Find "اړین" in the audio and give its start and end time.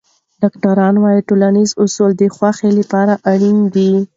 3.31-3.57